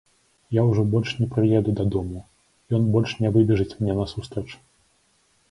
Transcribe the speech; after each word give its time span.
Я 0.57 0.61
ўжо 0.69 0.85
больш 0.93 1.11
не 1.19 1.27
прыеду 1.35 1.75
дадому, 1.81 2.23
ён 2.79 2.89
больш 2.97 3.11
не 3.27 3.33
выбежыць 3.37 3.71
мне 3.83 3.93
насустрач. 4.03 4.49